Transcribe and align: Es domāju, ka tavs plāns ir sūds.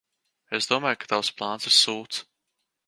Es 0.59 0.67
domāju, 0.71 0.99
ka 1.03 1.11
tavs 1.13 1.31
plāns 1.43 1.71
ir 1.73 1.77
sūds. 1.83 2.25